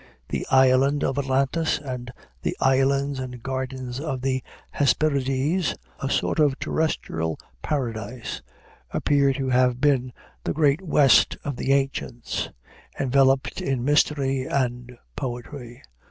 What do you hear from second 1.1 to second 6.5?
Atlantis, and the islands and gardens of the Hesperides, a sort